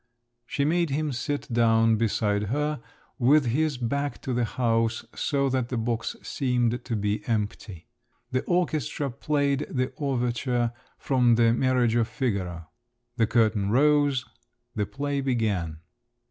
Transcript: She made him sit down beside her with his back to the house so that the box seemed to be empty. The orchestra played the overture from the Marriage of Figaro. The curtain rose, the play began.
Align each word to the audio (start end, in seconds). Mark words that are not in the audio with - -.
She 0.47 0.65
made 0.65 0.89
him 0.89 1.11
sit 1.11 1.47
down 1.53 1.95
beside 1.95 2.45
her 2.47 2.81
with 3.19 3.45
his 3.45 3.77
back 3.77 4.19
to 4.23 4.33
the 4.33 4.45
house 4.45 5.05
so 5.13 5.47
that 5.49 5.69
the 5.69 5.77
box 5.77 6.15
seemed 6.23 6.83
to 6.85 6.95
be 6.95 7.23
empty. 7.27 7.87
The 8.31 8.41
orchestra 8.45 9.11
played 9.11 9.67
the 9.69 9.93
overture 9.99 10.73
from 10.97 11.35
the 11.35 11.53
Marriage 11.53 11.93
of 11.93 12.07
Figaro. 12.07 12.65
The 13.17 13.27
curtain 13.27 13.69
rose, 13.69 14.25
the 14.73 14.87
play 14.87 15.21
began. 15.21 15.77